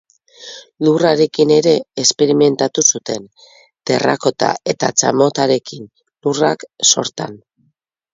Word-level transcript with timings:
Lurrarekin 0.85 1.51
ere 1.55 1.73
esperimentatu 2.03 2.83
zuen, 2.91 3.27
terrakota 3.89 4.49
eta 4.73 4.89
txamotarekin, 5.03 5.85
Lurrak 6.29 6.67
sortan. 6.93 7.37